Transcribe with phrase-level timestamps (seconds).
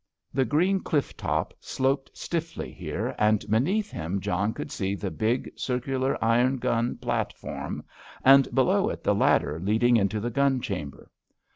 [0.33, 5.51] The green cliff top sloped stiffly here, and beneath him John could see the big,
[5.55, 7.83] circular iron gun platform,
[8.25, 11.11] and below it the ladder leading into the gun chamber.